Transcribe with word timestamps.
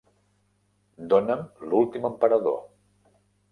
dóna'm 1.11 1.45
L'últim 1.67 2.09
Emperador 2.11 2.59